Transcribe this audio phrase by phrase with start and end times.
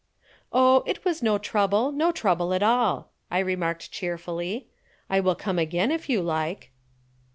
[0.51, 4.67] "Oh, it was no trouble; no trouble at all," I remarked cheerfully.
[5.11, 6.71] "I will come again if you like."